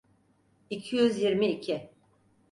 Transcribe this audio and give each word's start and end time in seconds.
İki 0.69 0.95
yüz 0.95 1.21
yirmi 1.21 1.51
iki. 1.51 1.89